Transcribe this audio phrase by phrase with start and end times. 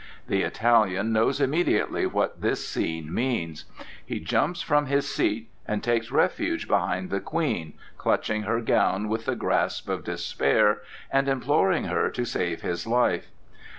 [0.27, 3.65] The Italian knows immediately what this scene means.
[4.03, 9.25] He jumps from his seat and takes refuge behind the Queen, clutching her gown with
[9.25, 13.27] the grasp of despair and imploring her to save his life.